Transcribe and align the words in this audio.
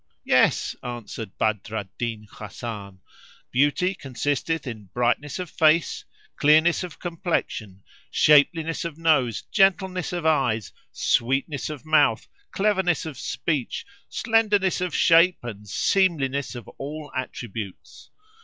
"Yes," 0.25 0.75
answered 0.81 1.37
Badr 1.37 1.75
al 1.75 1.83
Din 1.99 2.27
Hasan, 2.39 3.01
"Beauty 3.51 3.93
consisteth 3.93 4.65
in 4.65 4.85
brightness 4.91 5.37
of 5.37 5.47
face, 5.51 6.05
clearness 6.37 6.83
of 6.83 6.97
complexion, 6.97 7.83
shapeliness 8.09 8.83
of 8.83 8.97
nose, 8.97 9.43
gentleness 9.51 10.11
of 10.11 10.25
eyes, 10.25 10.73
sweetness 10.91 11.69
of 11.69 11.85
mouth, 11.85 12.27
cleverness 12.49 13.05
of 13.05 13.19
speech, 13.19 13.85
slenderness 14.09 14.81
of 14.81 14.95
shape 14.95 15.37
and 15.43 15.69
seemliness 15.69 16.55
of 16.55 16.67
all 16.79 17.11
attributes. 17.15 18.09